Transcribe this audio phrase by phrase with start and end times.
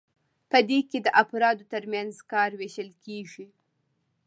[0.49, 3.45] په دې کې د افرادو ترمنځ کار ویشل کیږي.